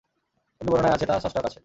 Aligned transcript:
অন্য 0.61 0.69
বর্ণনায় 0.71 0.95
আছে, 0.95 1.05
তা 1.05 1.15
ষষ্ঠ 1.23 1.37
আকাশে। 1.37 1.59